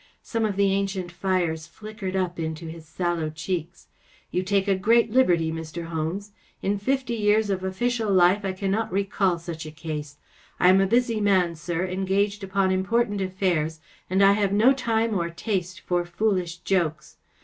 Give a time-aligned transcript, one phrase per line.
[0.23, 3.85] Some of the ancient fires flickered up into his sallow cheeks."
[4.31, 5.85] You take a great liberty, Mr.
[5.89, 6.31] Holmes.
[6.63, 10.17] In fifty years of official life I cannot recall such a case.
[10.59, 13.79] I am a busy man, sir, engaged upon important affairs,
[14.09, 17.17] and I have no time or taste for foolish jokes.